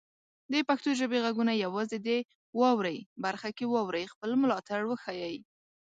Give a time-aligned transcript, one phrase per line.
[0.51, 2.09] د پښتو ژبې غږونه یوازې د
[2.59, 5.37] "واورئ" برخه کې واورئ، خپل ملاتړ وښایئ.